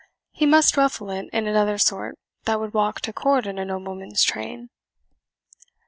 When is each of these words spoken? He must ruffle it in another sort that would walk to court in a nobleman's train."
He 0.31 0.47
must 0.47 0.77
ruffle 0.77 1.11
it 1.11 1.29
in 1.31 1.45
another 1.45 1.77
sort 1.77 2.17
that 2.45 2.59
would 2.59 2.73
walk 2.73 3.01
to 3.01 3.13
court 3.13 3.45
in 3.45 3.59
a 3.59 3.65
nobleman's 3.65 4.23
train." 4.23 4.71